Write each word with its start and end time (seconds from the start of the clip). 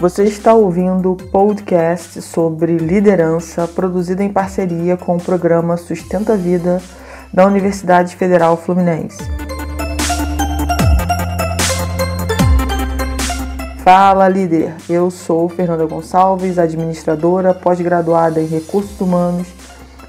Você 0.00 0.24
está 0.24 0.52
ouvindo 0.52 1.12
o 1.12 1.16
podcast 1.16 2.20
sobre 2.20 2.76
liderança 2.76 3.66
produzido 3.66 4.22
em 4.22 4.32
parceria 4.32 4.96
com 4.96 5.16
o 5.16 5.20
programa 5.20 5.76
Sustenta 5.76 6.36
Vida 6.36 6.82
da 7.32 7.46
Universidade 7.46 8.16
Federal 8.16 8.56
Fluminense. 8.56 9.22
Fala 13.82 14.28
líder, 14.28 14.74
eu 14.88 15.10
sou 15.10 15.48
Fernanda 15.48 15.86
Gonçalves, 15.86 16.58
administradora 16.58 17.54
pós-graduada 17.54 18.40
em 18.40 18.46
recursos 18.46 19.00
humanos, 19.00 19.46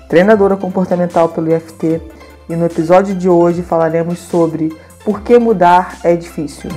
treinadora 0.10 0.58
comportamental 0.58 1.30
pelo 1.30 1.54
IFT 1.54 2.02
e 2.50 2.56
no 2.56 2.66
episódio 2.66 3.14
de 3.16 3.30
hoje 3.30 3.62
falaremos 3.62 4.20
sobre 4.20 4.76
por 5.04 5.22
que 5.22 5.38
mudar 5.38 6.00
é 6.04 6.16
difícil. 6.16 6.70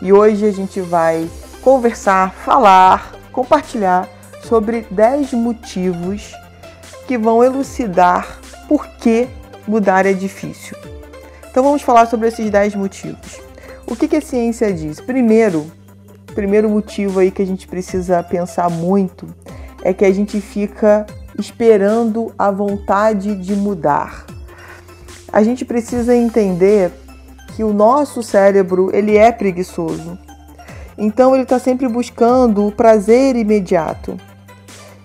E 0.00 0.12
hoje 0.12 0.46
a 0.46 0.52
gente 0.52 0.80
vai 0.80 1.28
conversar, 1.62 2.32
falar, 2.32 3.12
compartilhar 3.32 4.08
sobre 4.44 4.86
10 4.90 5.32
motivos 5.32 6.32
que 7.06 7.18
vão 7.18 7.42
elucidar 7.42 8.38
por 8.68 8.86
que 8.86 9.28
mudar 9.66 10.06
é 10.06 10.12
difícil. 10.12 10.76
Então 11.50 11.62
vamos 11.62 11.82
falar 11.82 12.06
sobre 12.06 12.28
esses 12.28 12.48
10 12.48 12.76
motivos. 12.76 13.40
O 13.86 13.96
que, 13.96 14.06
que 14.06 14.16
a 14.16 14.20
ciência 14.20 14.72
diz? 14.72 15.00
Primeiro, 15.00 15.66
primeiro 16.34 16.68
motivo 16.68 17.18
aí 17.18 17.30
que 17.30 17.42
a 17.42 17.46
gente 17.46 17.66
precisa 17.66 18.22
pensar 18.22 18.70
muito 18.70 19.26
é 19.82 19.92
que 19.92 20.04
a 20.04 20.12
gente 20.12 20.40
fica 20.40 21.06
esperando 21.38 22.32
a 22.38 22.50
vontade 22.50 23.34
de 23.34 23.54
mudar. 23.56 24.26
A 25.32 25.42
gente 25.42 25.64
precisa 25.64 26.14
entender 26.14 26.92
que 27.58 27.64
o 27.64 27.72
nosso 27.72 28.22
cérebro 28.22 28.88
ele 28.94 29.16
é 29.16 29.32
preguiçoso. 29.32 30.16
Então 30.96 31.34
ele 31.34 31.42
está 31.42 31.58
sempre 31.58 31.88
buscando 31.88 32.64
o 32.64 32.70
prazer 32.70 33.34
imediato. 33.34 34.16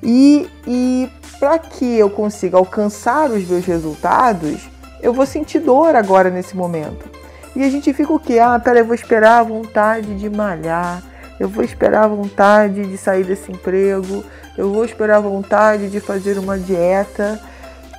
E, 0.04 0.48
e 0.68 1.10
para 1.40 1.58
que 1.58 1.98
eu 1.98 2.12
consiga 2.12 2.56
alcançar 2.56 3.32
os 3.32 3.44
meus 3.48 3.66
resultados, 3.66 4.70
eu 5.02 5.12
vou 5.12 5.26
sentir 5.26 5.62
dor 5.62 5.96
agora 5.96 6.30
nesse 6.30 6.56
momento. 6.56 7.10
E 7.56 7.64
a 7.64 7.70
gente 7.72 7.92
fica 7.92 8.14
o 8.14 8.20
quê? 8.20 8.38
Ah, 8.38 8.60
peraí, 8.60 8.82
eu 8.82 8.86
vou 8.86 8.94
esperar 8.94 9.40
a 9.40 9.44
vontade 9.44 10.14
de 10.14 10.30
malhar, 10.30 11.02
eu 11.40 11.50
vou 11.50 11.64
esperar 11.64 12.04
a 12.04 12.08
vontade 12.08 12.86
de 12.86 12.98
sair 13.00 13.24
desse 13.24 13.52
emprego, 13.52 14.24
eu 14.56 14.72
vou 14.72 14.86
esperar 14.86 15.18
a 15.18 15.22
vontade 15.22 15.90
de 15.90 16.00
fazer 16.00 16.38
uma 16.38 16.60
dieta. 16.60 17.42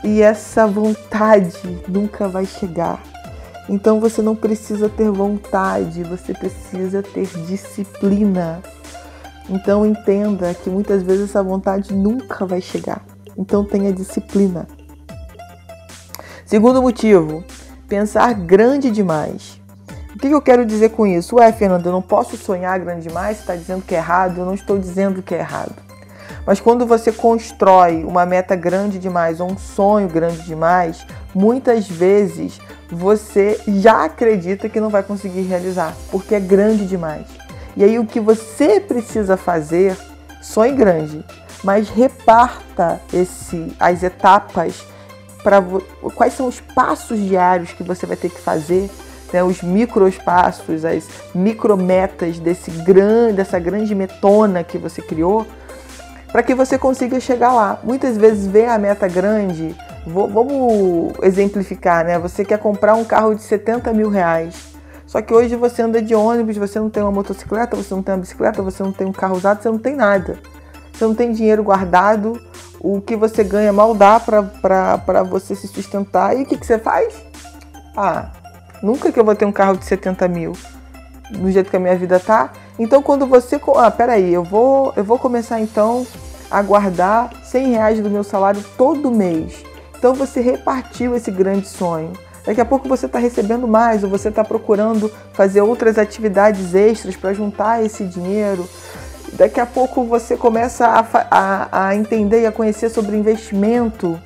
E 0.05 0.23
essa 0.23 0.65
vontade 0.65 1.83
nunca 1.89 2.29
vai 2.29 2.47
chegar. 2.47 3.14
Então 3.69 3.99
você 3.99 4.21
não 4.21 4.37
precisa 4.37 4.89
ter 4.89 5.11
vontade, 5.11 6.03
você 6.03 6.35
precisa 6.35 7.03
ter 7.03 7.27
disciplina. 7.47 8.63
Então 9.49 9.87
entenda 9.87 10.53
que 10.55 10.71
muitas 10.71 11.03
vezes 11.03 11.31
essa 11.31 11.43
vontade 11.43 11.95
nunca 11.95 12.45
vai 12.45 12.61
chegar. 12.61 13.05
Então 13.37 13.65
tenha 13.65 13.93
disciplina. 13.93 14.67
Segundo 16.47 16.83
motivo, 16.83 17.43
pensar 17.89 18.33
grande 18.35 18.91
demais. 18.91 19.61
O 20.15 20.19
que 20.19 20.29
eu 20.29 20.41
quero 20.41 20.65
dizer 20.65 20.91
com 20.91 21.07
isso? 21.07 21.37
Ué, 21.37 21.51
Fernando, 21.51 21.87
eu 21.87 21.93
não 21.93 22.03
posso 22.03 22.37
sonhar 22.37 22.79
grande 22.79 23.09
demais? 23.09 23.39
Você 23.39 23.43
está 23.43 23.57
dizendo 23.57 23.83
que 23.83 23.95
é 23.95 23.99
errado? 23.99 24.39
Eu 24.39 24.47
não 24.47 24.55
estou 24.55 24.79
dizendo 24.79 25.23
que 25.23 25.35
é 25.35 25.39
errado. 25.39 25.75
Mas 26.47 26.61
quando 26.61 26.87
você 26.87 27.11
constrói 27.11 28.05
uma 28.05 28.27
meta 28.27 28.55
grande 28.55 28.99
demais 28.99 29.41
ou 29.41 29.51
um 29.51 29.57
sonho 29.57 30.09
grande 30.09 30.43
demais, 30.43 31.07
muitas 31.35 31.89
vezes 31.89 32.61
você 32.91 33.59
já 33.67 34.05
acredita 34.05 34.69
que 34.69 34.81
não 34.81 34.91
vai 34.91 35.03
conseguir 35.03 35.43
realizar, 35.43 35.95
porque 36.11 36.35
é 36.35 36.41
grande 36.41 36.87
demais. 36.87 37.27
E 37.77 37.83
aí 37.83 37.99
o 37.99 38.07
que 38.07 38.21
você 38.21 38.79
precisa 38.79 39.37
fazer, 39.37 39.97
sonhe 40.43 40.75
grande, 40.75 41.25
mas 41.63 41.89
reparta 41.89 43.01
esse 43.13 43.75
as 43.81 44.03
etapas 44.03 44.85
para 45.43 45.63
quais 46.15 46.35
são 46.35 46.47
os 46.47 46.61
passos 46.61 47.19
diários 47.19 47.73
que 47.73 47.83
você 47.83 48.07
vai 48.07 48.17
ter 48.17 48.31
que 48.31 48.41
fazer, 48.41 48.91
né, 49.33 49.43
os 49.43 49.63
microespaços, 49.63 50.85
as 50.85 51.07
micrometas 51.35 52.39
desse 52.39 52.71
grande, 52.71 53.35
dessa 53.35 53.59
grande 53.59 53.95
metona 53.95 54.63
que 54.63 54.79
você 54.79 55.03
criou, 55.03 55.47
para 56.35 56.43
que 56.43 56.53
você 56.53 56.77
consiga 56.77 57.21
chegar 57.21 57.53
lá. 57.53 57.79
Muitas 57.85 58.17
vezes 58.17 58.45
ver 58.45 58.67
a 58.67 58.77
meta 58.77 59.07
grande 59.07 59.73
vamos 60.05 61.13
exemplificar, 61.23 62.05
né? 62.05 62.19
Você 62.19 62.45
quer 62.45 62.59
comprar 62.59 62.97
um 62.97 63.05
carro 63.05 63.37
de 63.37 63.43
70 63.45 63.93
mil 63.93 64.09
reais. 64.09 64.75
Só 65.07 65.23
que 65.23 65.33
hoje 65.33 65.55
você 65.55 65.83
anda 65.83 66.03
de 66.03 66.13
ônibus, 66.13 66.57
você 66.57 66.81
não 66.81 66.91
tem 66.91 67.05
uma 67.05 67.13
motocicleta, 67.13 67.77
você 67.77 67.95
não 67.95 68.03
tem 68.03 68.17
uma 68.17 68.21
bicicleta, 68.21 68.61
você 68.63 68.83
não 68.83 68.91
tem 68.91 69.07
um 69.07 69.13
carro 69.13 69.37
usado, 69.37 69.63
você 69.63 69.69
não 69.69 69.79
tem 69.79 69.95
nada. 69.95 70.37
Você 70.93 71.05
não 71.05 71.15
tem 71.15 71.31
dinheiro 71.31 71.63
guardado, 71.63 72.43
o 72.81 73.01
que 73.01 73.15
você 73.15 73.45
ganha 73.45 73.73
mal 73.73 73.95
dá 73.95 74.19
para 74.19 75.23
você 75.23 75.55
se 75.55 75.69
sustentar. 75.69 76.37
E 76.37 76.43
o 76.43 76.47
que, 76.47 76.57
que 76.57 76.67
você 76.67 76.81
faz? 76.81 77.15
Ah, 77.97 78.33
nunca 78.83 79.13
que 79.13 79.21
eu 79.21 79.25
vou 79.25 79.37
ter 79.37 79.45
um 79.45 79.53
carro 79.53 79.77
de 79.77 79.85
70 79.85 80.27
mil 80.27 80.53
do 81.31 81.49
jeito 81.51 81.71
que 81.71 81.77
a 81.77 81.81
minha 81.81 81.97
vida 81.97 82.19
tá. 82.19 82.51
Então 82.77 83.01
quando 83.01 83.25
você. 83.25 83.61
Ah, 83.77 83.91
peraí, 83.93 84.35
eu 84.35 84.43
vou, 84.43 84.93
eu 84.97 85.05
vou 85.05 85.17
começar 85.17 85.61
então 85.61 86.05
a 86.55 86.63
guardar 86.63 87.33
100 87.43 87.73
reais 87.73 88.01
do 88.01 88.09
meu 88.09 88.23
salário 88.23 88.65
todo 88.79 89.11
mês. 89.11 89.65
Então 89.99 90.15
você 90.15 90.41
repartiu 90.41 91.17
esse 91.17 91.29
grande 91.29 91.67
sonho. 91.67 92.13
Daqui 92.47 92.61
a 92.61 92.65
pouco 92.65 92.89
você 92.89 93.07
está 93.07 93.19
recebendo 93.19 93.67
mais 93.67 94.05
ou 94.05 94.09
você 94.09 94.29
está 94.29 94.45
procurando 94.45 95.11
fazer 95.33 95.63
outras 95.63 95.99
atividades 95.99 96.73
extras 96.73 97.17
para 97.17 97.33
juntar 97.33 97.85
esse 97.85 98.05
dinheiro. 98.05 98.69
Daqui 99.33 99.59
a 99.59 99.67
pouco 99.67 100.05
você 100.05 100.37
começa 100.37 100.87
a, 100.87 101.05
a, 101.29 101.89
a 101.89 101.97
entender 101.97 102.43
e 102.43 102.47
a 102.47 102.53
conhecer 102.53 102.89
sobre 102.89 103.17
investimento 103.17 104.17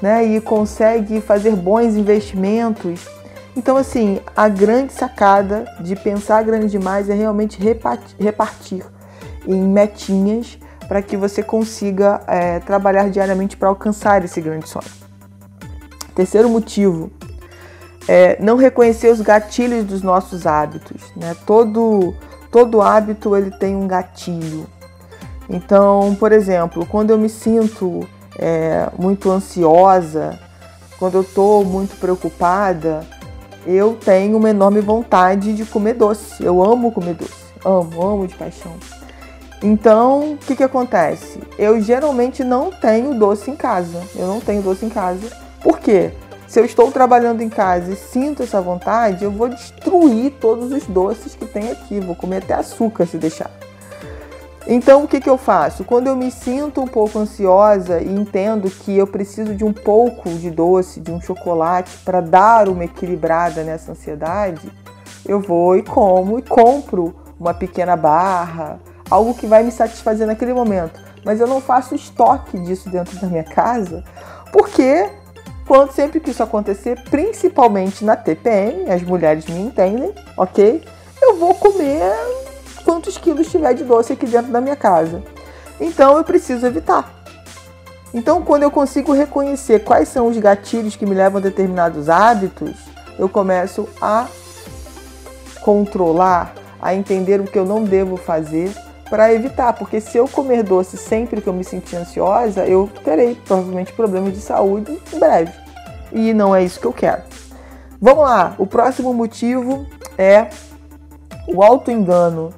né? 0.00 0.24
e 0.24 0.40
consegue 0.40 1.20
fazer 1.20 1.54
bons 1.54 1.94
investimentos. 1.94 3.06
Então, 3.54 3.76
assim, 3.76 4.18
a 4.34 4.48
grande 4.48 4.94
sacada 4.94 5.66
de 5.80 5.94
pensar 5.94 6.42
grande 6.42 6.68
demais 6.68 7.10
é 7.10 7.14
realmente 7.14 7.60
repartir, 7.62 8.16
repartir 8.18 8.82
em 9.46 9.60
metinhas 9.60 10.58
para 10.88 11.02
que 11.02 11.16
você 11.16 11.42
consiga 11.42 12.20
é, 12.26 12.60
trabalhar 12.60 13.10
diariamente 13.10 13.56
para 13.56 13.68
alcançar 13.68 14.24
esse 14.24 14.40
grande 14.40 14.68
sonho. 14.68 14.86
Terceiro 16.14 16.48
motivo 16.48 17.10
é 18.08 18.40
não 18.40 18.56
reconhecer 18.56 19.10
os 19.10 19.20
gatilhos 19.20 19.84
dos 19.84 20.02
nossos 20.02 20.46
hábitos. 20.46 21.02
Né? 21.16 21.36
Todo, 21.44 22.14
todo 22.50 22.80
hábito 22.80 23.36
ele 23.36 23.50
tem 23.50 23.74
um 23.74 23.86
gatilho. 23.86 24.66
Então, 25.48 26.16
por 26.18 26.32
exemplo, 26.32 26.86
quando 26.86 27.10
eu 27.10 27.18
me 27.18 27.28
sinto 27.28 28.06
é, 28.38 28.88
muito 28.98 29.30
ansiosa, 29.30 30.38
quando 30.98 31.16
eu 31.16 31.22
estou 31.22 31.64
muito 31.64 31.96
preocupada, 31.96 33.06
eu 33.66 33.94
tenho 33.96 34.36
uma 34.36 34.50
enorme 34.50 34.80
vontade 34.80 35.54
de 35.54 35.64
comer 35.64 35.94
doce. 35.94 36.42
Eu 36.42 36.62
amo 36.64 36.92
comer 36.92 37.14
doce. 37.14 37.46
Amo, 37.64 38.02
amo 38.02 38.26
de 38.26 38.34
paixão. 38.34 38.72
Então, 39.66 40.34
o 40.34 40.36
que, 40.36 40.54
que 40.54 40.62
acontece? 40.62 41.40
Eu 41.58 41.80
geralmente 41.80 42.44
não 42.44 42.70
tenho 42.70 43.18
doce 43.18 43.50
em 43.50 43.56
casa. 43.56 44.00
Eu 44.14 44.28
não 44.28 44.40
tenho 44.40 44.62
doce 44.62 44.86
em 44.86 44.88
casa 44.88 45.28
por 45.60 45.80
quê? 45.80 46.12
Se 46.46 46.60
eu 46.60 46.64
estou 46.64 46.92
trabalhando 46.92 47.42
em 47.42 47.48
casa 47.48 47.90
e 47.90 47.96
sinto 47.96 48.44
essa 48.44 48.60
vontade, 48.60 49.24
eu 49.24 49.32
vou 49.32 49.48
destruir 49.48 50.34
todos 50.40 50.70
os 50.70 50.86
doces 50.86 51.34
que 51.34 51.44
tem 51.44 51.72
aqui, 51.72 51.98
vou 51.98 52.14
comer 52.14 52.36
até 52.36 52.54
açúcar 52.54 53.06
se 53.06 53.18
deixar. 53.18 53.50
Então, 54.68 55.02
o 55.02 55.08
que, 55.08 55.20
que 55.20 55.28
eu 55.28 55.36
faço? 55.36 55.82
Quando 55.82 56.06
eu 56.06 56.14
me 56.14 56.30
sinto 56.30 56.80
um 56.80 56.86
pouco 56.86 57.18
ansiosa 57.18 58.00
e 58.00 58.08
entendo 58.08 58.70
que 58.70 58.96
eu 58.96 59.08
preciso 59.08 59.52
de 59.56 59.64
um 59.64 59.72
pouco 59.72 60.30
de 60.30 60.48
doce, 60.48 61.00
de 61.00 61.10
um 61.10 61.20
chocolate, 61.20 61.90
para 62.04 62.20
dar 62.20 62.68
uma 62.68 62.84
equilibrada 62.84 63.64
nessa 63.64 63.90
ansiedade, 63.90 64.70
eu 65.26 65.40
vou 65.40 65.76
e 65.76 65.82
como 65.82 66.38
e 66.38 66.42
compro 66.42 67.12
uma 67.40 67.52
pequena 67.52 67.96
barra, 67.96 68.78
algo 69.10 69.34
que 69.34 69.46
vai 69.46 69.62
me 69.62 69.70
satisfazer 69.70 70.26
naquele 70.26 70.52
momento. 70.52 71.00
Mas 71.24 71.40
eu 71.40 71.46
não 71.46 71.60
faço 71.60 71.94
estoque 71.94 72.58
disso 72.58 72.88
dentro 72.88 73.18
da 73.18 73.26
minha 73.26 73.44
casa, 73.44 74.04
porque 74.52 75.10
quando 75.66 75.90
sempre 75.90 76.20
que 76.20 76.30
isso 76.30 76.42
acontecer, 76.42 77.00
principalmente 77.10 78.04
na 78.04 78.14
TPM, 78.14 78.88
as 78.90 79.02
mulheres 79.02 79.46
me 79.46 79.60
entendem, 79.60 80.14
ok? 80.36 80.84
Eu 81.20 81.36
vou 81.36 81.54
comer 81.54 82.12
quantos 82.84 83.18
quilos 83.18 83.50
tiver 83.50 83.74
de 83.74 83.82
doce 83.82 84.12
aqui 84.12 84.26
dentro 84.26 84.52
da 84.52 84.60
minha 84.60 84.76
casa. 84.76 85.22
Então 85.80 86.16
eu 86.16 86.22
preciso 86.22 86.64
evitar. 86.64 87.12
Então, 88.14 88.40
quando 88.42 88.62
eu 88.62 88.70
consigo 88.70 89.12
reconhecer 89.12 89.80
quais 89.80 90.08
são 90.08 90.28
os 90.28 90.38
gatilhos 90.38 90.96
que 90.96 91.04
me 91.04 91.14
levam 91.14 91.38
a 91.38 91.42
determinados 91.42 92.08
hábitos, 92.08 92.74
eu 93.18 93.28
começo 93.28 93.88
a 94.00 94.28
controlar, 95.60 96.54
a 96.80 96.94
entender 96.94 97.40
o 97.40 97.44
que 97.44 97.58
eu 97.58 97.66
não 97.66 97.82
devo 97.82 98.16
fazer 98.16 98.72
para 99.08 99.32
evitar, 99.32 99.72
porque 99.72 100.00
se 100.00 100.18
eu 100.18 100.28
comer 100.28 100.62
doce 100.62 100.96
sempre 100.96 101.40
que 101.40 101.48
eu 101.48 101.52
me 101.52 101.64
sentir 101.64 101.96
ansiosa, 101.96 102.64
eu 102.64 102.90
terei 103.04 103.34
provavelmente 103.34 103.92
problemas 103.92 104.32
de 104.32 104.40
saúde 104.40 104.98
em 105.12 105.18
breve. 105.18 105.52
E 106.12 106.32
não 106.32 106.54
é 106.54 106.64
isso 106.64 106.80
que 106.80 106.86
eu 106.86 106.92
quero. 106.92 107.22
Vamos 108.00 108.24
lá, 108.24 108.54
o 108.58 108.66
próximo 108.66 109.14
motivo 109.14 109.86
é 110.18 110.48
o 111.46 111.62
auto-engano. 111.62 112.52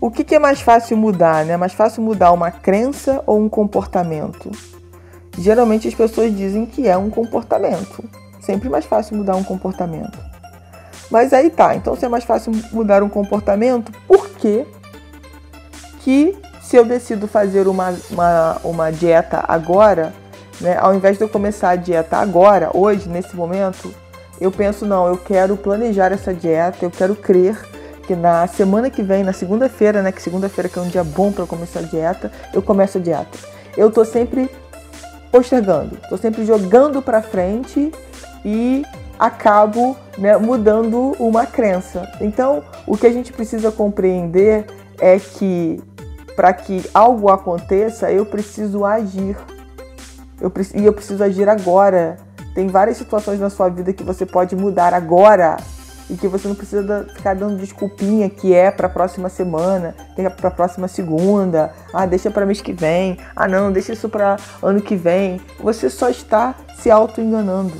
O 0.00 0.10
que, 0.10 0.22
que, 0.22 0.34
é 0.34 0.38
mais 0.38 0.60
fácil 0.60 0.96
mudar? 0.96 1.44
Né? 1.44 1.54
É 1.54 1.56
mais 1.56 1.72
fácil 1.72 2.02
mudar 2.02 2.30
uma 2.30 2.50
crença 2.50 3.22
ou 3.26 3.40
um 3.40 3.48
comportamento? 3.48 4.50
Geralmente 5.36 5.88
as 5.88 5.94
pessoas 5.94 6.36
dizem 6.36 6.66
que 6.66 6.86
é 6.86 6.96
um 6.96 7.10
comportamento. 7.10 8.04
Sempre 8.40 8.68
mais 8.68 8.84
fácil 8.84 9.16
mudar 9.16 9.34
um 9.34 9.42
comportamento. 9.42 10.18
Mas 11.10 11.32
aí 11.32 11.50
tá, 11.50 11.74
então 11.74 11.96
se 11.96 12.04
é 12.04 12.08
mais 12.08 12.24
fácil 12.24 12.52
mudar 12.70 13.02
um 13.02 13.08
comportamento, 13.08 13.90
por 14.06 14.28
que, 14.30 14.66
que 16.08 16.34
se 16.62 16.74
eu 16.74 16.86
decido 16.86 17.28
fazer 17.28 17.68
uma, 17.68 17.94
uma, 18.10 18.56
uma 18.64 18.90
dieta 18.90 19.44
agora, 19.46 20.14
né, 20.58 20.74
ao 20.80 20.94
invés 20.94 21.18
de 21.18 21.24
eu 21.24 21.28
começar 21.28 21.68
a 21.68 21.76
dieta 21.76 22.16
agora, 22.16 22.70
hoje, 22.72 23.10
nesse 23.10 23.36
momento, 23.36 23.94
eu 24.40 24.50
penso, 24.50 24.86
não, 24.86 25.06
eu 25.06 25.18
quero 25.18 25.54
planejar 25.54 26.10
essa 26.10 26.32
dieta, 26.32 26.78
eu 26.82 26.90
quero 26.90 27.14
crer 27.14 27.62
que 28.06 28.16
na 28.16 28.46
semana 28.46 28.88
que 28.88 29.02
vem, 29.02 29.22
na 29.22 29.34
segunda-feira, 29.34 30.00
né, 30.00 30.10
que 30.10 30.22
segunda-feira 30.22 30.66
que 30.66 30.78
é 30.78 30.82
um 30.82 30.88
dia 30.88 31.04
bom 31.04 31.30
para 31.30 31.44
começar 31.44 31.80
a 31.80 31.82
dieta, 31.82 32.32
eu 32.54 32.62
começo 32.62 32.96
a 32.96 33.00
dieta. 33.02 33.38
Eu 33.76 33.90
tô 33.90 34.02
sempre 34.02 34.50
postergando, 35.30 35.98
tô 36.08 36.16
sempre 36.16 36.46
jogando 36.46 37.02
para 37.02 37.20
frente 37.20 37.92
e 38.42 38.82
acabo 39.18 39.94
né, 40.16 40.38
mudando 40.38 41.14
uma 41.18 41.44
crença. 41.44 42.10
Então, 42.18 42.64
o 42.86 42.96
que 42.96 43.06
a 43.06 43.12
gente 43.12 43.30
precisa 43.30 43.70
compreender 43.70 44.64
é 44.98 45.18
que 45.18 45.82
para 46.38 46.52
que 46.52 46.88
algo 46.94 47.28
aconteça, 47.30 48.12
eu 48.12 48.24
preciso 48.24 48.84
agir. 48.84 49.36
Eu, 50.40 50.52
e 50.72 50.86
eu 50.86 50.92
preciso 50.92 51.24
agir 51.24 51.48
agora. 51.48 52.16
Tem 52.54 52.68
várias 52.68 52.96
situações 52.96 53.40
na 53.40 53.50
sua 53.50 53.68
vida 53.68 53.92
que 53.92 54.04
você 54.04 54.24
pode 54.24 54.54
mudar 54.54 54.94
agora 54.94 55.56
e 56.08 56.16
que 56.16 56.28
você 56.28 56.46
não 56.46 56.54
precisa 56.54 57.08
ficar 57.12 57.34
dando 57.34 57.56
desculpinha 57.56 58.30
que 58.30 58.54
é 58.54 58.70
para 58.70 58.86
a 58.86 58.90
próxima 58.90 59.28
semana, 59.28 59.96
tem 60.14 60.30
para 60.30 60.46
a 60.46 60.52
próxima 60.52 60.86
segunda, 60.86 61.72
ah, 61.92 62.06
deixa 62.06 62.30
para 62.30 62.46
mês 62.46 62.60
que 62.60 62.72
vem, 62.72 63.18
ah, 63.34 63.48
não, 63.48 63.72
deixa 63.72 63.92
isso 63.92 64.08
para 64.08 64.36
ano 64.62 64.80
que 64.80 64.94
vem. 64.94 65.40
Você 65.58 65.90
só 65.90 66.08
está 66.08 66.54
se 66.78 66.88
auto 66.88 67.20
enganando 67.20 67.74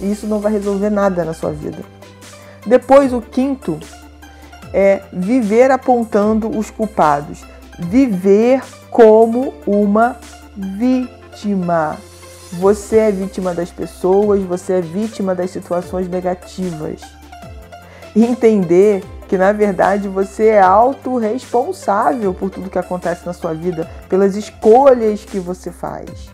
e 0.00 0.12
isso 0.12 0.28
não 0.28 0.38
vai 0.38 0.52
resolver 0.52 0.88
nada 0.88 1.24
na 1.24 1.34
sua 1.34 1.50
vida. 1.50 1.78
Depois, 2.64 3.12
o 3.12 3.20
quinto 3.20 3.80
é 4.72 5.02
viver 5.12 5.72
apontando 5.72 6.48
os 6.56 6.70
culpados. 6.70 7.50
Viver 7.78 8.62
como 8.90 9.54
uma 9.66 10.16
vítima. 10.56 11.96
Você 12.52 12.96
é 12.96 13.10
vítima 13.10 13.54
das 13.54 13.70
pessoas, 13.70 14.42
você 14.42 14.74
é 14.74 14.80
vítima 14.80 15.34
das 15.34 15.50
situações 15.50 16.08
negativas. 16.08 17.00
Entender 18.14 19.02
que 19.26 19.38
na 19.38 19.52
verdade 19.52 20.08
você 20.08 20.48
é 20.48 20.60
autorresponsável 20.60 22.34
por 22.34 22.50
tudo 22.50 22.68
que 22.68 22.78
acontece 22.78 23.24
na 23.24 23.32
sua 23.32 23.54
vida, 23.54 23.88
pelas 24.06 24.36
escolhas 24.36 25.24
que 25.24 25.38
você 25.38 25.72
faz. 25.72 26.30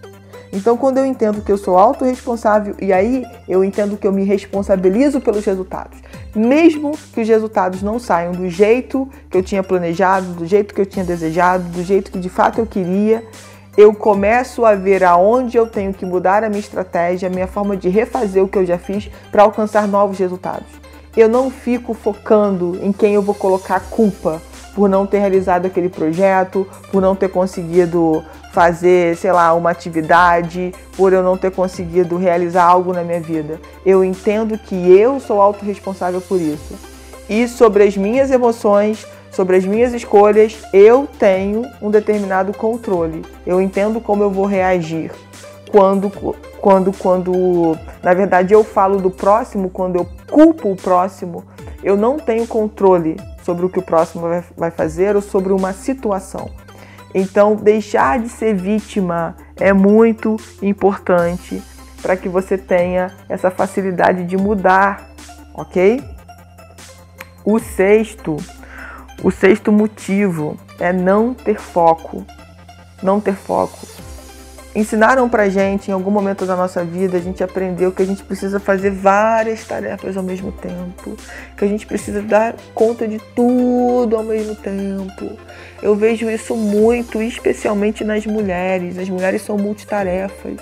Então, 0.53 0.77
quando 0.77 0.99
eu 0.99 1.05
entendo 1.05 1.43
que 1.43 1.53
eu 1.53 1.59
sou 1.59 1.77
autorresponsável 1.79 2.75
e 2.81 2.93
aí 2.93 3.25
eu 3.49 3.63
entendo 3.63 3.97
que 3.97 4.07
eu 4.07 4.13
me 4.13 4.25
responsabilizo 4.25 5.21
pelos 5.21 5.45
resultados, 5.45 5.99
mesmo 6.35 6.93
que 7.13 7.21
os 7.21 7.29
resultados 7.29 7.83
não 7.83 7.99
saiam 7.99 8.33
do 8.33 8.49
jeito 8.49 9.09
que 9.31 9.37
eu 9.37 9.43
tinha 9.43 9.63
planejado, 9.63 10.35
do 10.35 10.47
jeito 10.47 10.75
que 10.75 10.81
eu 10.81 10.87
tinha 10.87 11.05
desejado, 11.05 11.65
do 11.65 11.83
jeito 11.83 12.11
que 12.11 12.19
de 12.19 12.29
fato 12.29 12.59
eu 12.59 12.67
queria, 12.67 13.25
eu 13.77 13.95
começo 13.95 14.65
a 14.65 14.75
ver 14.75 15.05
aonde 15.05 15.57
eu 15.57 15.67
tenho 15.67 15.95
que 15.95 16.05
mudar 16.05 16.43
a 16.43 16.49
minha 16.49 16.61
estratégia, 16.61 17.29
a 17.29 17.31
minha 17.31 17.47
forma 17.47 17.77
de 17.77 17.89
refazer 17.89 18.43
o 18.43 18.49
que 18.49 18.59
eu 18.59 18.67
já 18.67 18.77
fiz 18.77 19.09
para 19.31 19.45
alcançar 19.45 19.87
novos 19.87 20.19
resultados. 20.19 20.67
Eu 21.17 21.29
não 21.29 21.51
fico 21.51 21.95
focando 21.95 22.79
em 22.83 22.93
quem 22.93 23.15
eu 23.15 23.23
vou 23.23 23.35
colocar 23.35 23.81
culpa 23.89 24.43
por 24.75 24.89
não 24.89 25.07
ter 25.07 25.19
realizado 25.19 25.67
aquele 25.67 25.89
projeto, 25.89 26.67
por 26.91 27.01
não 27.01 27.15
ter 27.15 27.29
conseguido 27.29 28.25
fazer, 28.53 29.17
sei 29.17 29.33
lá, 29.33 29.53
uma 29.55 29.71
atividade, 29.71 30.73
por 30.97 31.13
eu 31.13 31.23
não 31.23 31.37
ter 31.37 31.51
conseguido 31.51 32.17
realizar 32.17 32.65
algo 32.65 32.93
na 32.93 33.03
minha 33.03 33.21
vida. 33.21 33.61
Eu 33.85 34.05
entendo 34.05 34.59
que 34.59 34.75
eu 34.75 35.21
sou 35.21 35.41
autorresponsável 35.41 36.21
por 36.21 36.41
isso. 36.41 36.75
E 37.29 37.47
sobre 37.47 37.85
as 37.85 37.97
minhas 37.97 38.31
emoções, 38.31 39.07
sobre 39.31 39.57
as 39.57 39.65
minhas 39.65 39.93
escolhas, 39.93 40.59
eu 40.73 41.07
tenho 41.19 41.63
um 41.81 41.91
determinado 41.91 42.53
controle. 42.53 43.23
Eu 43.47 43.61
entendo 43.61 44.01
como 44.01 44.23
eu 44.23 44.31
vou 44.31 44.47
reagir. 44.47 45.13
Quando, 45.71 46.11
quando, 46.61 46.93
quando, 46.93 47.79
na 48.03 48.15
verdade, 48.15 48.55
eu 48.55 48.65
falo 48.65 48.99
do 48.99 49.11
próximo, 49.11 49.69
quando 49.69 49.97
eu 49.97 50.09
culpo 50.31 50.73
o 50.73 50.77
próximo, 50.77 51.45
eu 51.85 51.97
não 51.97 52.19
tenho 52.19 52.47
controle 52.47 53.17
sobre 53.45 53.67
o 53.67 53.69
que 53.69 53.79
o 53.79 53.83
próximo 53.83 54.27
vai 54.57 54.71
fazer 54.71 55.15
ou 55.15 55.23
sobre 55.23 55.53
uma 55.53 55.73
situação. 55.73 56.51
Então, 57.15 57.57
deixar 57.57 58.19
de 58.19 58.29
ser 58.29 58.55
vítima 58.55 59.37
é 59.57 59.73
muito 59.73 60.37
importante 60.63 61.63
para 62.03 62.17
que 62.17 62.29
você 62.29 62.57
tenha 62.57 63.11
essa 63.29 63.51
facilidade 63.51 64.25
de 64.25 64.37
mudar, 64.37 65.11
ok? 65.55 66.03
O 67.45 67.59
sexto, 67.59 68.37
o 69.23 69.31
sexto 69.31 69.73
motivo 69.73 70.57
é 70.79 70.93
não 70.93 71.35
ter 71.35 71.59
foco. 71.59 72.25
Não 73.03 73.21
ter 73.21 73.35
foco. 73.35 73.79
Ensinaram 74.79 75.29
pra 75.29 75.49
gente 75.49 75.91
em 75.91 75.93
algum 75.93 76.09
momento 76.09 76.47
da 76.47 76.55
nossa 76.55 76.85
vida, 76.85 77.17
a 77.17 77.21
gente 77.21 77.43
aprendeu 77.43 77.91
que 77.91 78.01
a 78.01 78.07
gente 78.07 78.23
precisa 78.23 78.61
fazer 78.61 78.93
várias 78.93 79.65
tarefas 79.65 80.17
ao 80.17 80.23
mesmo 80.23 80.53
tempo, 80.53 81.17
que 81.57 81.65
a 81.65 81.67
gente 81.67 81.85
precisa 81.85 82.23
dar 82.23 82.55
conta 82.77 83.09
de 83.09 83.19
tudo 83.35 84.15
ao 84.15 84.23
mesmo 84.23 84.55
tempo. 84.55 85.37
Eu 85.83 85.97
vejo 85.97 86.31
isso 86.31 86.55
muito, 86.55 87.21
especialmente 87.21 88.05
nas 88.05 88.25
mulheres. 88.25 88.97
As 88.97 89.09
mulheres 89.09 89.43
são 89.43 89.59
multitarefas. 89.59 90.61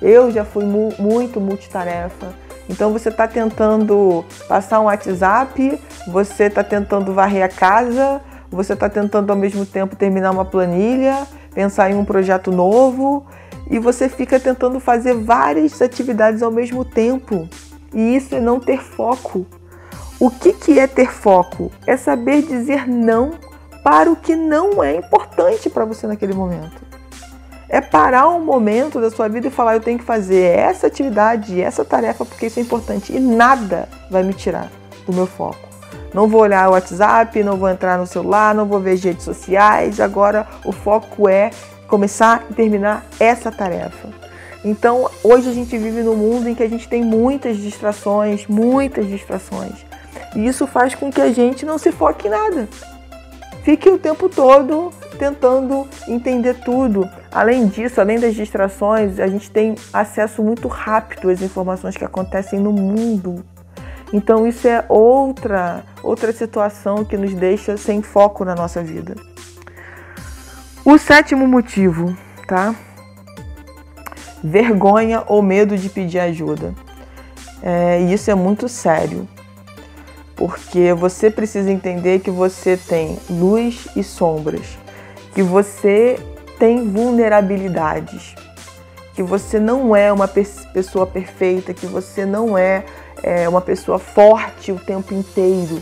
Eu 0.00 0.30
já 0.30 0.44
fui 0.44 0.64
mu 0.64 0.94
muito 0.96 1.40
multitarefa. 1.40 2.32
Então 2.68 2.92
você 2.92 3.08
está 3.08 3.26
tentando 3.26 4.24
passar 4.46 4.78
um 4.78 4.84
WhatsApp, 4.84 5.76
você 6.06 6.44
está 6.44 6.62
tentando 6.62 7.12
varrer 7.12 7.42
a 7.42 7.48
casa, 7.48 8.20
você 8.48 8.74
está 8.74 8.88
tentando 8.88 9.28
ao 9.28 9.36
mesmo 9.36 9.66
tempo 9.66 9.96
terminar 9.96 10.30
uma 10.30 10.44
planilha, 10.44 11.26
pensar 11.52 11.90
em 11.90 11.96
um 11.96 12.04
projeto 12.04 12.52
novo 12.52 13.26
e 13.68 13.78
você 13.78 14.08
fica 14.08 14.38
tentando 14.38 14.78
fazer 14.78 15.14
várias 15.14 15.80
atividades 15.82 16.42
ao 16.42 16.50
mesmo 16.50 16.84
tempo. 16.84 17.48
E 17.92 18.16
isso 18.16 18.34
é 18.34 18.40
não 18.40 18.60
ter 18.60 18.80
foco. 18.80 19.46
O 20.18 20.30
que, 20.30 20.52
que 20.52 20.78
é 20.78 20.86
ter 20.86 21.10
foco? 21.10 21.72
É 21.86 21.96
saber 21.96 22.42
dizer 22.42 22.86
não 22.86 23.32
para 23.82 24.10
o 24.10 24.16
que 24.16 24.36
não 24.36 24.82
é 24.82 24.94
importante 24.94 25.70
para 25.70 25.84
você 25.84 26.06
naquele 26.06 26.34
momento. 26.34 26.82
É 27.68 27.80
parar 27.80 28.28
um 28.28 28.44
momento 28.44 29.00
da 29.00 29.10
sua 29.10 29.28
vida 29.28 29.46
e 29.46 29.50
falar: 29.50 29.74
eu 29.74 29.80
tenho 29.80 29.98
que 29.98 30.04
fazer 30.04 30.58
essa 30.58 30.88
atividade, 30.88 31.60
essa 31.60 31.84
tarefa 31.84 32.24
porque 32.24 32.46
isso 32.46 32.58
é 32.58 32.62
importante 32.62 33.14
e 33.14 33.20
nada 33.20 33.88
vai 34.10 34.22
me 34.22 34.34
tirar 34.34 34.70
do 35.06 35.12
meu 35.12 35.26
foco. 35.26 35.70
Não 36.12 36.26
vou 36.26 36.40
olhar 36.40 36.68
o 36.68 36.72
WhatsApp, 36.72 37.42
não 37.42 37.56
vou 37.56 37.68
entrar 37.68 37.96
no 37.96 38.06
celular, 38.06 38.54
não 38.54 38.66
vou 38.66 38.80
ver 38.80 38.96
redes 38.96 39.24
sociais. 39.24 40.00
Agora 40.00 40.46
o 40.64 40.72
foco 40.72 41.28
é 41.28 41.50
começar 41.90 42.46
e 42.48 42.54
terminar 42.54 43.04
essa 43.18 43.50
tarefa. 43.50 44.08
Então, 44.64 45.10
hoje 45.24 45.50
a 45.50 45.52
gente 45.52 45.76
vive 45.76 46.02
num 46.02 46.14
mundo 46.14 46.48
em 46.48 46.54
que 46.54 46.62
a 46.62 46.68
gente 46.68 46.88
tem 46.88 47.02
muitas 47.02 47.56
distrações, 47.56 48.46
muitas 48.46 49.06
distrações. 49.06 49.84
E 50.36 50.46
isso 50.46 50.66
faz 50.66 50.94
com 50.94 51.10
que 51.10 51.20
a 51.20 51.32
gente 51.32 51.66
não 51.66 51.76
se 51.76 51.90
foque 51.90 52.28
em 52.28 52.30
nada. 52.30 52.68
Fique 53.64 53.88
o 53.88 53.98
tempo 53.98 54.28
todo 54.28 54.92
tentando 55.18 55.86
entender 56.08 56.54
tudo. 56.60 57.08
Além 57.30 57.66
disso, 57.66 58.00
além 58.00 58.18
das 58.18 58.34
distrações, 58.34 59.18
a 59.18 59.26
gente 59.26 59.50
tem 59.50 59.74
acesso 59.92 60.42
muito 60.42 60.68
rápido 60.68 61.28
às 61.28 61.42
informações 61.42 61.96
que 61.96 62.04
acontecem 62.04 62.58
no 62.58 62.72
mundo. 62.72 63.44
Então 64.12 64.46
isso 64.46 64.66
é 64.66 64.84
outra 64.88 65.84
outra 66.02 66.32
situação 66.32 67.04
que 67.04 67.16
nos 67.16 67.34
deixa 67.34 67.76
sem 67.76 68.02
foco 68.02 68.44
na 68.44 68.54
nossa 68.54 68.82
vida. 68.82 69.14
O 70.84 70.96
sétimo 70.96 71.46
motivo, 71.46 72.16
tá? 72.46 72.74
Vergonha 74.42 75.22
ou 75.26 75.42
medo 75.42 75.76
de 75.76 75.90
pedir 75.90 76.18
ajuda. 76.18 76.74
É, 77.62 78.00
isso 78.00 78.30
é 78.30 78.34
muito 78.34 78.66
sério, 78.66 79.28
porque 80.34 80.94
você 80.94 81.30
precisa 81.30 81.70
entender 81.70 82.20
que 82.20 82.30
você 82.30 82.78
tem 82.78 83.18
luz 83.28 83.88
e 83.94 84.02
sombras, 84.02 84.78
que 85.34 85.42
você 85.42 86.18
tem 86.58 86.88
vulnerabilidades, 86.88 88.34
que 89.14 89.22
você 89.22 89.60
não 89.60 89.94
é 89.94 90.10
uma 90.10 90.26
pessoa 90.26 91.06
perfeita, 91.06 91.74
que 91.74 91.86
você 91.86 92.24
não 92.24 92.56
é 92.56 92.84
é, 93.22 93.46
uma 93.46 93.60
pessoa 93.60 93.98
forte 93.98 94.72
o 94.72 94.78
tempo 94.78 95.12
inteiro 95.12 95.78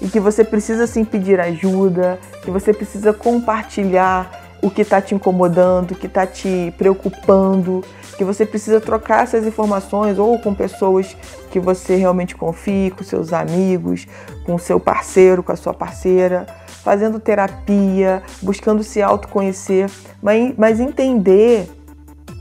e 0.00 0.08
que 0.08 0.20
você 0.20 0.44
precisa 0.44 0.86
sim 0.86 1.04
pedir 1.04 1.40
ajuda, 1.40 2.18
que 2.42 2.50
você 2.50 2.72
precisa 2.72 3.12
compartilhar 3.12 4.46
o 4.62 4.70
que 4.70 4.82
está 4.82 5.00
te 5.00 5.14
incomodando, 5.14 5.92
o 5.92 5.94
que 5.94 6.06
está 6.06 6.26
te 6.26 6.72
preocupando, 6.76 7.84
que 8.16 8.24
você 8.24 8.44
precisa 8.44 8.80
trocar 8.80 9.22
essas 9.22 9.46
informações 9.46 10.18
ou 10.18 10.38
com 10.38 10.54
pessoas 10.54 11.16
que 11.50 11.60
você 11.60 11.96
realmente 11.96 12.34
confie, 12.34 12.90
com 12.90 13.04
seus 13.04 13.32
amigos, 13.32 14.06
com 14.44 14.58
seu 14.58 14.80
parceiro, 14.80 15.42
com 15.42 15.52
a 15.52 15.56
sua 15.56 15.74
parceira, 15.74 16.46
fazendo 16.82 17.20
terapia, 17.20 18.22
buscando 18.42 18.82
se 18.82 19.02
autoconhecer, 19.02 19.90
mas, 20.22 20.54
mas 20.56 20.80
entender 20.80 21.68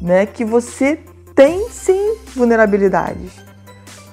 né, 0.01 0.25
que 0.25 0.45
você 0.45 0.99
tem 1.35 1.69
sim 1.69 2.15
vulnerabilidades 2.35 3.44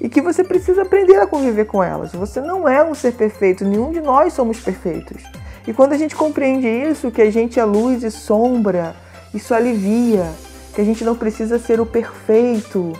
e 0.03 0.09
que 0.09 0.21
você 0.21 0.43
precisa 0.43 0.83
aprender 0.83 1.17
a 1.21 1.29
conviver 1.29 1.65
com 1.65 1.81
elas. 1.81 2.13
Você 2.13 2.41
não 2.41 2.69
é 2.69 2.83
um 2.83 2.93
ser 2.93 3.13
perfeito, 3.13 3.65
nenhum 3.65 3.93
de 3.93 4.01
nós 4.01 4.33
somos 4.33 4.59
perfeitos. 4.59 5.23
E 5.65 5.73
quando 5.73 5.93
a 5.93 5.97
gente 5.97 6.17
compreende 6.17 6.67
isso, 6.67 7.13
que 7.13 7.23
a 7.23 7.31
gente 7.31 7.61
é 7.61 7.65
luz 7.65 8.03
e 8.03 8.11
sombra, 8.11 8.97
isso 9.33 9.55
alivia, 9.55 10.29
que 10.75 10.81
a 10.81 10.85
gente 10.85 11.05
não 11.05 11.15
precisa 11.15 11.57
ser 11.57 11.81
o 11.81 11.87
perfeito, 11.87 12.93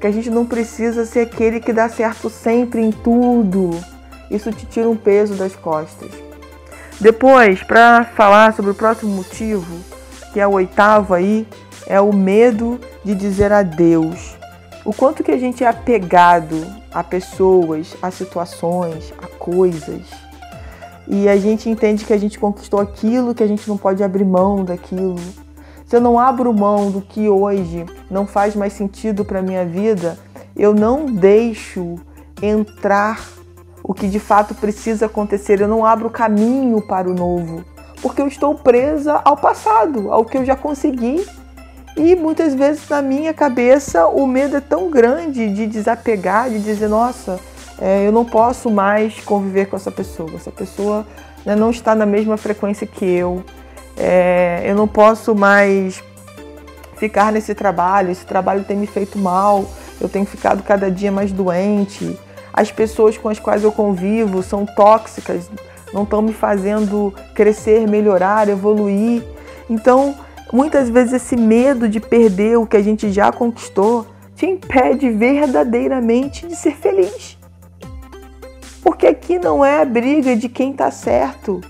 que 0.00 0.06
a 0.06 0.10
gente 0.10 0.30
não 0.30 0.46
precisa 0.46 1.04
ser 1.04 1.20
aquele 1.20 1.60
que 1.60 1.74
dá 1.74 1.90
certo 1.90 2.30
sempre 2.30 2.80
em 2.80 2.90
tudo. 2.90 3.78
Isso 4.30 4.50
te 4.50 4.64
tira 4.64 4.88
um 4.88 4.96
peso 4.96 5.34
das 5.34 5.54
costas. 5.54 6.10
Depois, 6.98 7.62
para 7.62 8.04
falar 8.04 8.54
sobre 8.54 8.70
o 8.70 8.74
próximo 8.74 9.14
motivo, 9.14 9.78
que 10.32 10.40
é 10.40 10.46
o 10.46 10.52
oitavo 10.52 11.12
aí, 11.12 11.46
é 11.86 12.00
o 12.00 12.14
medo 12.14 12.80
de 13.04 13.14
dizer 13.14 13.52
adeus. 13.52 14.29
O 14.90 14.92
quanto 14.92 15.22
que 15.22 15.30
a 15.30 15.38
gente 15.38 15.62
é 15.62 15.68
apegado 15.68 16.66
a 16.92 17.04
pessoas, 17.04 17.96
a 18.02 18.10
situações, 18.10 19.14
a 19.22 19.28
coisas 19.28 20.02
e 21.06 21.28
a 21.28 21.36
gente 21.36 21.70
entende 21.70 22.04
que 22.04 22.12
a 22.12 22.18
gente 22.18 22.36
conquistou 22.36 22.80
aquilo, 22.80 23.32
que 23.32 23.44
a 23.44 23.46
gente 23.46 23.68
não 23.68 23.76
pode 23.76 24.02
abrir 24.02 24.24
mão 24.24 24.64
daquilo. 24.64 25.14
Se 25.86 25.94
eu 25.94 26.00
não 26.00 26.18
abro 26.18 26.52
mão 26.52 26.90
do 26.90 27.00
que 27.00 27.28
hoje 27.28 27.86
não 28.10 28.26
faz 28.26 28.56
mais 28.56 28.72
sentido 28.72 29.24
para 29.24 29.40
minha 29.40 29.64
vida, 29.64 30.18
eu 30.56 30.74
não 30.74 31.06
deixo 31.06 31.94
entrar 32.42 33.24
o 33.84 33.94
que 33.94 34.08
de 34.08 34.18
fato 34.18 34.56
precisa 34.56 35.06
acontecer, 35.06 35.60
eu 35.60 35.68
não 35.68 35.86
abro 35.86 36.10
caminho 36.10 36.82
para 36.82 37.08
o 37.08 37.14
novo, 37.14 37.64
porque 38.02 38.20
eu 38.20 38.26
estou 38.26 38.56
presa 38.56 39.20
ao 39.24 39.36
passado, 39.36 40.10
ao 40.12 40.24
que 40.24 40.36
eu 40.36 40.44
já 40.44 40.56
consegui. 40.56 41.24
E 42.02 42.16
muitas 42.16 42.54
vezes 42.54 42.88
na 42.88 43.02
minha 43.02 43.34
cabeça 43.34 44.06
o 44.06 44.26
medo 44.26 44.56
é 44.56 44.60
tão 44.60 44.88
grande 44.88 45.52
de 45.52 45.66
desapegar, 45.66 46.48
de 46.48 46.58
dizer, 46.58 46.88
nossa, 46.88 47.38
é, 47.78 48.06
eu 48.06 48.10
não 48.10 48.24
posso 48.24 48.70
mais 48.70 49.20
conviver 49.20 49.66
com 49.66 49.76
essa 49.76 49.90
pessoa. 49.90 50.30
Essa 50.34 50.50
pessoa 50.50 51.06
né, 51.44 51.54
não 51.54 51.68
está 51.68 51.94
na 51.94 52.06
mesma 52.06 52.38
frequência 52.38 52.86
que 52.86 53.04
eu. 53.04 53.44
É, 53.98 54.62
eu 54.64 54.74
não 54.74 54.88
posso 54.88 55.34
mais 55.34 56.02
ficar 56.96 57.30
nesse 57.30 57.54
trabalho. 57.54 58.10
Esse 58.10 58.24
trabalho 58.24 58.64
tem 58.64 58.78
me 58.78 58.86
feito 58.86 59.18
mal. 59.18 59.66
Eu 60.00 60.08
tenho 60.08 60.24
ficado 60.24 60.62
cada 60.62 60.90
dia 60.90 61.12
mais 61.12 61.30
doente. 61.30 62.18
As 62.50 62.72
pessoas 62.72 63.18
com 63.18 63.28
as 63.28 63.38
quais 63.38 63.62
eu 63.62 63.72
convivo 63.72 64.42
são 64.42 64.64
tóxicas, 64.64 65.50
não 65.92 66.04
estão 66.04 66.22
me 66.22 66.32
fazendo 66.32 67.12
crescer, 67.34 67.86
melhorar, 67.86 68.48
evoluir. 68.48 69.22
Então, 69.68 70.16
muitas 70.52 70.88
vezes 70.88 71.14
esse 71.14 71.36
medo 71.36 71.88
de 71.88 72.00
perder 72.00 72.58
o 72.58 72.66
que 72.66 72.76
a 72.76 72.82
gente 72.82 73.10
já 73.10 73.32
conquistou 73.32 74.06
te 74.34 74.46
impede 74.46 75.10
verdadeiramente 75.10 76.46
de 76.46 76.56
ser 76.56 76.74
feliz. 76.74 77.38
Porque 78.82 79.06
aqui 79.06 79.38
não 79.38 79.64
é 79.64 79.82
a 79.82 79.84
briga 79.84 80.34
de 80.34 80.48
quem 80.48 80.70
está 80.72 80.90
certo. 80.90 81.60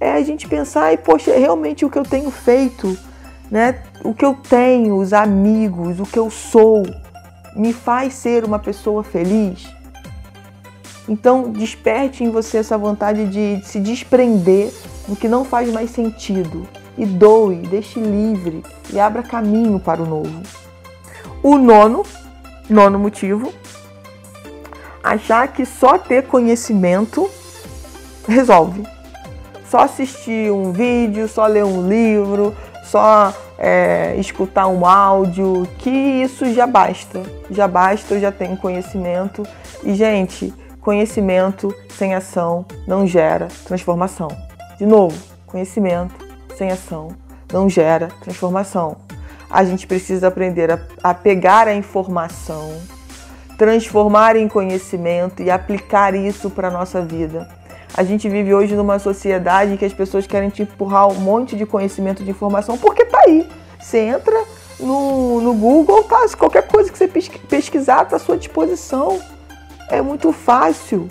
É 0.00 0.12
a 0.12 0.22
gente 0.22 0.48
pensar, 0.48 0.96
poxa, 0.98 1.36
realmente 1.36 1.84
o 1.84 1.90
que 1.90 1.98
eu 1.98 2.04
tenho 2.04 2.30
feito, 2.30 2.96
né? 3.50 3.82
O 4.04 4.14
que 4.14 4.24
eu 4.24 4.34
tenho, 4.34 4.96
os 4.96 5.12
amigos, 5.12 6.00
o 6.00 6.04
que 6.04 6.18
eu 6.18 6.30
sou, 6.30 6.84
me 7.54 7.72
faz 7.72 8.14
ser 8.14 8.44
uma 8.44 8.58
pessoa 8.58 9.02
feliz. 9.02 9.68
Então, 11.08 11.50
desperte 11.50 12.22
em 12.22 12.30
você 12.30 12.58
essa 12.58 12.78
vontade 12.78 13.26
de 13.26 13.64
se 13.66 13.80
desprender 13.80 14.72
do 15.08 15.16
que 15.16 15.28
não 15.28 15.44
faz 15.44 15.70
mais 15.72 15.90
sentido 15.90 16.66
e 16.96 17.06
doe, 17.06 17.56
deixe 17.56 17.98
livre 17.98 18.62
e 18.92 19.00
abra 19.00 19.22
caminho 19.22 19.78
para 19.80 20.02
o 20.02 20.06
novo. 20.06 20.42
O 21.42 21.56
nono, 21.56 22.04
nono 22.68 22.98
motivo, 22.98 23.52
achar 25.02 25.48
que 25.48 25.64
só 25.64 25.98
ter 25.98 26.26
conhecimento 26.26 27.28
resolve. 28.28 28.82
Só 29.68 29.80
assistir 29.80 30.52
um 30.52 30.70
vídeo, 30.70 31.26
só 31.26 31.46
ler 31.46 31.64
um 31.64 31.88
livro, 31.88 32.54
só 32.84 33.32
é, 33.58 34.14
escutar 34.18 34.66
um 34.66 34.84
áudio, 34.84 35.66
que 35.78 35.90
isso 35.90 36.52
já 36.52 36.66
basta. 36.66 37.22
Já 37.50 37.66
basta, 37.66 38.14
eu 38.14 38.20
já 38.20 38.30
tenho 38.30 38.56
conhecimento. 38.56 39.42
E, 39.82 39.94
gente, 39.94 40.52
conhecimento 40.80 41.74
sem 41.96 42.14
ação 42.14 42.66
não 42.86 43.06
gera 43.06 43.48
transformação. 43.64 44.28
De 44.78 44.84
novo, 44.84 45.16
conhecimento 45.46 46.31
sem 46.56 46.70
ação 46.70 47.14
não 47.52 47.68
gera 47.68 48.08
transformação. 48.22 48.96
A 49.50 49.64
gente 49.64 49.86
precisa 49.86 50.28
aprender 50.28 50.70
a, 50.70 50.80
a 51.02 51.12
pegar 51.12 51.68
a 51.68 51.74
informação 51.74 52.80
transformar 53.62 54.34
em 54.34 54.48
conhecimento 54.48 55.40
e 55.40 55.48
aplicar 55.48 56.16
isso 56.16 56.50
para 56.50 56.66
a 56.66 56.70
nossa 56.70 57.00
vida. 57.00 57.48
A 57.94 58.02
gente 58.02 58.28
vive 58.28 58.52
hoje 58.52 58.74
numa 58.74 58.98
sociedade 58.98 59.76
que 59.76 59.84
as 59.84 59.92
pessoas 59.92 60.26
querem 60.26 60.48
te 60.48 60.62
empurrar 60.62 61.08
um 61.08 61.20
monte 61.20 61.54
de 61.54 61.64
conhecimento, 61.64 62.24
de 62.24 62.30
informação, 62.30 62.76
porque 62.76 63.04
tá 63.04 63.20
aí. 63.24 63.48
Você 63.78 63.98
entra 63.98 64.34
no, 64.80 65.40
no 65.40 65.54
Google, 65.54 66.02
tá, 66.02 66.26
qualquer 66.36 66.66
coisa 66.66 66.90
que 66.90 66.98
você 66.98 67.06
pesquisar 67.06 68.02
está 68.02 68.16
à 68.16 68.18
sua 68.18 68.36
disposição. 68.36 69.20
É 69.88 70.02
muito 70.02 70.32
fácil. 70.32 71.06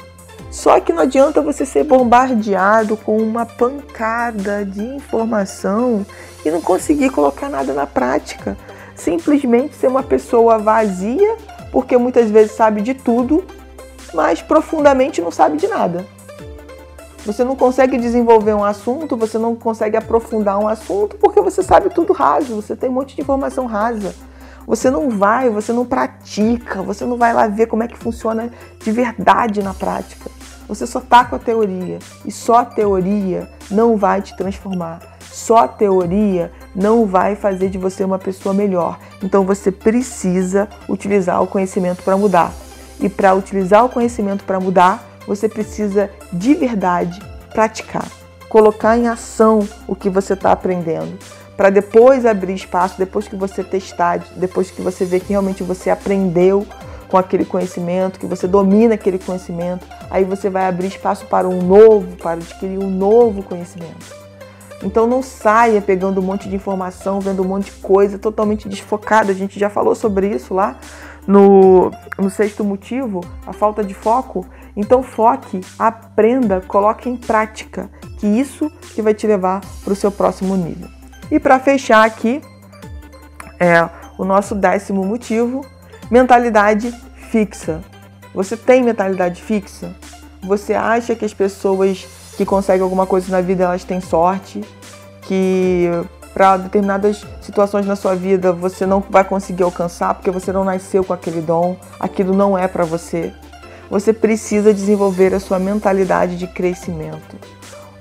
Só 0.51 0.77
que 0.81 0.91
não 0.91 1.03
adianta 1.03 1.41
você 1.41 1.65
ser 1.65 1.85
bombardeado 1.85 2.97
com 2.97 3.17
uma 3.17 3.45
pancada 3.45 4.65
de 4.65 4.83
informação 4.83 6.05
e 6.45 6.51
não 6.51 6.59
conseguir 6.59 7.09
colocar 7.09 7.47
nada 7.47 7.73
na 7.73 7.87
prática. 7.87 8.57
Simplesmente 8.93 9.77
ser 9.77 9.87
uma 9.87 10.03
pessoa 10.03 10.57
vazia 10.57 11.37
porque 11.71 11.97
muitas 11.97 12.29
vezes 12.29 12.51
sabe 12.51 12.81
de 12.81 12.93
tudo, 12.93 13.45
mas 14.13 14.41
profundamente 14.41 15.21
não 15.21 15.31
sabe 15.31 15.55
de 15.55 15.69
nada. 15.69 16.05
Você 17.25 17.45
não 17.45 17.55
consegue 17.55 17.97
desenvolver 17.97 18.53
um 18.53 18.63
assunto, 18.63 19.15
você 19.15 19.37
não 19.37 19.55
consegue 19.55 19.95
aprofundar 19.95 20.59
um 20.59 20.67
assunto 20.67 21.15
porque 21.15 21.39
você 21.39 21.63
sabe 21.63 21.89
tudo 21.91 22.11
raso, 22.11 22.55
você 22.55 22.75
tem 22.75 22.89
um 22.89 22.93
monte 22.93 23.15
de 23.15 23.21
informação 23.21 23.67
rasa. 23.67 24.13
Você 24.67 24.89
não 24.89 25.09
vai, 25.09 25.49
você 25.49 25.71
não 25.71 25.85
pratica, 25.85 26.81
você 26.81 27.05
não 27.05 27.17
vai 27.17 27.33
lá 27.33 27.47
ver 27.47 27.67
como 27.67 27.83
é 27.83 27.87
que 27.87 27.97
funciona 27.97 28.51
de 28.79 28.91
verdade 28.91 29.63
na 29.63 29.73
prática. 29.73 30.29
Você 30.71 30.87
só 30.87 31.01
tá 31.01 31.25
com 31.25 31.35
a 31.35 31.39
teoria 31.39 31.99
e 32.23 32.31
só 32.31 32.59
a 32.59 32.65
teoria 32.65 33.49
não 33.69 33.97
vai 33.97 34.21
te 34.21 34.33
transformar. 34.37 35.01
Só 35.29 35.57
a 35.57 35.67
teoria 35.67 36.49
não 36.73 37.05
vai 37.05 37.35
fazer 37.35 37.69
de 37.69 37.77
você 37.77 38.05
uma 38.05 38.17
pessoa 38.17 38.55
melhor. 38.55 38.97
Então 39.21 39.45
você 39.45 39.69
precisa 39.69 40.69
utilizar 40.87 41.43
o 41.43 41.47
conhecimento 41.47 42.01
para 42.03 42.15
mudar. 42.15 42.53
E 43.01 43.09
para 43.09 43.33
utilizar 43.33 43.83
o 43.83 43.89
conhecimento 43.89 44.45
para 44.45 44.61
mudar, 44.61 45.03
você 45.27 45.49
precisa 45.49 46.09
de 46.31 46.53
verdade 46.53 47.21
praticar, 47.53 48.07
colocar 48.47 48.97
em 48.97 49.09
ação 49.09 49.67
o 49.85 49.93
que 49.93 50.09
você 50.09 50.35
está 50.35 50.53
aprendendo, 50.53 51.19
para 51.57 51.69
depois 51.69 52.25
abrir 52.25 52.53
espaço, 52.53 52.97
depois 52.97 53.27
que 53.27 53.35
você 53.35 53.61
testar, 53.61 54.19
depois 54.37 54.71
que 54.71 54.81
você 54.81 55.03
ver 55.03 55.19
que 55.19 55.31
realmente 55.31 55.63
você 55.63 55.89
aprendeu 55.89 56.65
com 57.11 57.17
aquele 57.17 57.43
conhecimento, 57.43 58.17
que 58.17 58.25
você 58.25 58.47
domina 58.47 58.93
aquele 58.93 59.19
conhecimento, 59.19 59.85
aí 60.09 60.23
você 60.23 60.49
vai 60.49 60.65
abrir 60.65 60.87
espaço 60.87 61.25
para 61.25 61.47
um 61.47 61.61
novo, 61.61 62.15
para 62.15 62.31
adquirir 62.31 62.79
um 62.79 62.89
novo 62.89 63.43
conhecimento. 63.43 64.15
Então 64.81 65.05
não 65.05 65.21
saia 65.21 65.81
pegando 65.81 66.21
um 66.21 66.23
monte 66.23 66.47
de 66.47 66.55
informação, 66.55 67.19
vendo 67.19 67.43
um 67.43 67.47
monte 67.47 67.65
de 67.65 67.71
coisa 67.73 68.17
totalmente 68.17 68.67
desfocada. 68.69 69.31
A 69.31 69.35
gente 69.35 69.59
já 69.59 69.69
falou 69.69 69.93
sobre 69.93 70.29
isso 70.29 70.53
lá 70.53 70.77
no, 71.27 71.91
no 72.17 72.29
sexto 72.29 72.63
motivo, 72.63 73.21
a 73.45 73.51
falta 73.51 73.83
de 73.83 73.93
foco. 73.93 74.45
Então 74.75 75.03
foque, 75.03 75.59
aprenda, 75.77 76.61
coloque 76.61 77.09
em 77.09 77.17
prática, 77.17 77.89
que 78.19 78.25
isso 78.25 78.71
que 78.95 79.01
vai 79.01 79.13
te 79.13 79.27
levar 79.27 79.61
para 79.83 79.91
o 79.91 79.95
seu 79.95 80.11
próximo 80.11 80.55
nível. 80.55 80.87
E 81.29 81.39
para 81.39 81.59
fechar 81.59 82.05
aqui, 82.05 82.41
é 83.59 83.87
o 84.17 84.23
nosso 84.23 84.55
décimo 84.55 85.03
motivo, 85.03 85.65
mentalidade 86.11 86.93
fixa. 87.31 87.79
Você 88.35 88.57
tem 88.57 88.83
mentalidade 88.83 89.41
fixa? 89.41 89.95
Você 90.43 90.73
acha 90.73 91.15
que 91.15 91.23
as 91.23 91.33
pessoas 91.33 92.05
que 92.35 92.45
conseguem 92.45 92.83
alguma 92.83 93.07
coisa 93.07 93.31
na 93.31 93.39
vida 93.39 93.63
elas 93.63 93.85
têm 93.85 94.01
sorte, 94.01 94.61
que 95.21 95.89
para 96.33 96.57
determinadas 96.57 97.25
situações 97.41 97.85
na 97.85 97.95
sua 97.95 98.13
vida 98.13 98.51
você 98.51 98.85
não 98.85 99.01
vai 99.09 99.23
conseguir 99.23 99.63
alcançar 99.63 100.13
porque 100.13 100.31
você 100.31 100.51
não 100.51 100.65
nasceu 100.65 101.03
com 101.03 101.13
aquele 101.13 101.41
dom, 101.41 101.77
aquilo 101.97 102.33
não 102.33 102.57
é 102.57 102.67
para 102.67 102.83
você. 102.83 103.33
Você 103.89 104.11
precisa 104.11 104.73
desenvolver 104.73 105.33
a 105.33 105.39
sua 105.39 105.59
mentalidade 105.59 106.37
de 106.37 106.47
crescimento. 106.47 107.37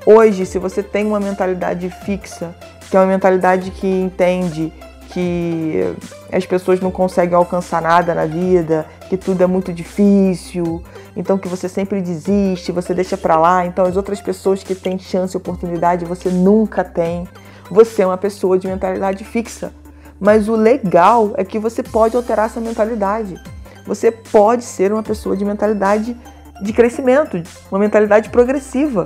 Hoje, 0.05 0.47
se 0.47 0.59
você 0.59 0.83
tem 0.83 1.07
uma 1.07 1.21
mentalidade 1.21 1.89
fixa, 2.05 2.55
que 2.89 2.97
é 2.97 3.01
uma 3.01 3.07
mentalidade 3.07 3.71
que 3.71 3.87
entende 3.87 4.73
que 5.13 5.95
as 6.33 6.47
pessoas 6.47 6.81
não 6.81 6.91
conseguem 6.91 7.35
alcançar 7.35 7.83
nada 7.83 8.15
na 8.15 8.27
vida, 8.27 8.87
que 9.09 9.17
tudo 9.17 9.43
é 9.43 9.47
muito 9.47 9.73
difícil, 9.73 10.83
então 11.17 11.37
que 11.37 11.49
você 11.49 11.69
sempre 11.69 12.01
desiste, 12.01 12.71
você 12.73 12.95
deixa 12.95 13.17
para 13.17 13.37
lá, 13.37 13.67
então 13.67 13.85
as 13.85 13.97
outras 13.97 14.21
pessoas 14.21 14.63
que 14.63 14.75
têm 14.75 14.99
chance 14.99 15.37
e 15.37 15.39
oportunidade 15.39 16.05
você 16.05 16.29
nunca 16.31 16.85
tem. 16.85 17.27
Você 17.71 18.03
é 18.03 18.07
uma 18.07 18.17
pessoa 18.19 18.59
de 18.59 18.67
mentalidade 18.67 19.25
fixa. 19.25 19.73
Mas 20.19 20.49
o 20.49 20.55
legal 20.55 21.33
é 21.37 21.45
que 21.45 21.59
você 21.59 21.83
pode 21.83 22.17
alterar 22.17 22.47
essa 22.47 22.61
mentalidade. 22.61 23.35
Você 23.87 24.11
pode 24.11 24.65
ser 24.65 24.93
uma 24.93 25.03
pessoa 25.03 25.37
de 25.37 25.45
mentalidade 25.45 26.17
de 26.63 26.73
crescimento, 26.73 27.43
uma 27.71 27.79
mentalidade 27.79 28.29
progressiva. 28.29 29.05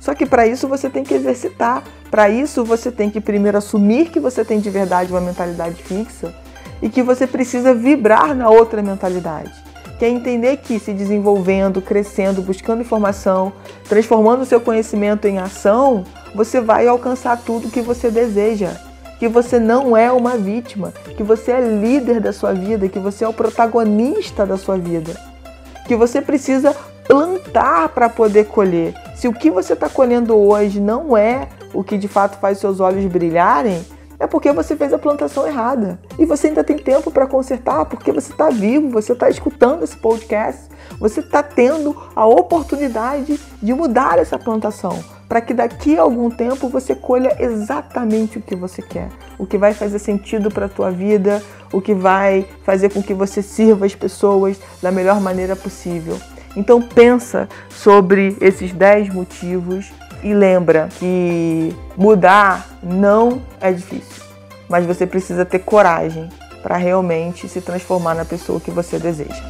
Só 0.00 0.14
que 0.14 0.24
para 0.24 0.46
isso 0.46 0.66
você 0.66 0.88
tem 0.88 1.04
que 1.04 1.14
exercitar. 1.14 1.84
Para 2.10 2.28
isso 2.30 2.64
você 2.64 2.90
tem 2.90 3.10
que 3.10 3.20
primeiro 3.20 3.58
assumir 3.58 4.08
que 4.08 4.18
você 4.18 4.44
tem 4.44 4.58
de 4.58 4.70
verdade 4.70 5.12
uma 5.12 5.20
mentalidade 5.20 5.82
fixa 5.82 6.34
e 6.82 6.88
que 6.88 7.02
você 7.02 7.26
precisa 7.26 7.74
vibrar 7.74 8.34
na 8.34 8.48
outra 8.48 8.82
mentalidade. 8.82 9.52
Que 9.98 10.06
é 10.06 10.08
entender 10.08 10.56
que 10.56 10.78
se 10.78 10.94
desenvolvendo, 10.94 11.82
crescendo, 11.82 12.40
buscando 12.40 12.80
informação, 12.80 13.52
transformando 13.86 14.42
o 14.42 14.46
seu 14.46 14.58
conhecimento 14.58 15.26
em 15.26 15.38
ação, 15.38 16.04
você 16.34 16.58
vai 16.58 16.88
alcançar 16.88 17.36
tudo 17.36 17.70
que 17.70 17.82
você 17.82 18.10
deseja. 18.10 18.70
Que 19.18 19.28
você 19.28 19.60
não 19.60 19.94
é 19.94 20.10
uma 20.10 20.38
vítima, 20.38 20.94
que 21.14 21.22
você 21.22 21.52
é 21.52 21.60
líder 21.60 22.20
da 22.20 22.32
sua 22.32 22.54
vida, 22.54 22.88
que 22.88 22.98
você 22.98 23.22
é 23.22 23.28
o 23.28 23.34
protagonista 23.34 24.46
da 24.46 24.56
sua 24.56 24.78
vida. 24.78 25.14
Que 25.86 25.94
você 25.94 26.22
precisa 26.22 26.74
plantar 27.10 27.88
para 27.88 28.08
poder 28.08 28.46
colher. 28.46 28.94
Se 29.16 29.26
o 29.26 29.32
que 29.32 29.50
você 29.50 29.72
está 29.72 29.88
colhendo 29.88 30.36
hoje 30.36 30.80
não 30.80 31.16
é 31.16 31.48
o 31.74 31.82
que 31.82 31.98
de 31.98 32.06
fato 32.06 32.38
faz 32.38 32.58
seus 32.58 32.78
olhos 32.78 33.04
brilharem, 33.06 33.84
é 34.16 34.28
porque 34.28 34.52
você 34.52 34.76
fez 34.76 34.92
a 34.92 34.98
plantação 34.98 35.44
errada. 35.44 35.98
E 36.16 36.24
você 36.24 36.46
ainda 36.46 36.62
tem 36.62 36.78
tempo 36.78 37.10
para 37.10 37.26
consertar, 37.26 37.84
porque 37.86 38.12
você 38.12 38.30
está 38.30 38.48
vivo, 38.48 38.90
você 38.90 39.12
está 39.12 39.28
escutando 39.28 39.82
esse 39.82 39.96
podcast, 39.96 40.68
você 41.00 41.18
está 41.18 41.42
tendo 41.42 41.96
a 42.14 42.26
oportunidade 42.26 43.40
de 43.60 43.74
mudar 43.74 44.18
essa 44.18 44.38
plantação, 44.38 45.02
para 45.28 45.40
que 45.40 45.52
daqui 45.52 45.98
a 45.98 46.02
algum 46.02 46.30
tempo 46.30 46.68
você 46.68 46.94
colha 46.94 47.36
exatamente 47.40 48.38
o 48.38 48.42
que 48.42 48.54
você 48.54 48.82
quer, 48.82 49.08
o 49.36 49.46
que 49.46 49.58
vai 49.58 49.74
fazer 49.74 49.98
sentido 49.98 50.48
para 50.48 50.66
a 50.66 50.68
tua 50.68 50.92
vida, 50.92 51.42
o 51.72 51.80
que 51.80 51.94
vai 51.94 52.46
fazer 52.62 52.92
com 52.92 53.02
que 53.02 53.14
você 53.14 53.42
sirva 53.42 53.84
as 53.84 53.96
pessoas 53.96 54.60
da 54.80 54.92
melhor 54.92 55.20
maneira 55.20 55.56
possível. 55.56 56.16
Então 56.56 56.82
pensa 56.82 57.48
sobre 57.68 58.36
esses 58.40 58.72
10 58.72 59.10
motivos 59.10 59.92
e 60.22 60.34
lembra 60.34 60.88
que 60.98 61.74
mudar 61.96 62.66
não 62.82 63.40
é 63.60 63.72
difícil, 63.72 64.22
mas 64.68 64.84
você 64.84 65.06
precisa 65.06 65.44
ter 65.44 65.60
coragem 65.60 66.28
para 66.62 66.76
realmente 66.76 67.48
se 67.48 67.60
transformar 67.60 68.14
na 68.14 68.24
pessoa 68.24 68.60
que 68.60 68.70
você 68.70 68.98
deseja. 68.98 69.42